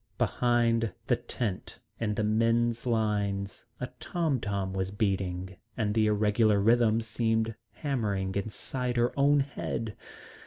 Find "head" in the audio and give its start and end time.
9.41-9.95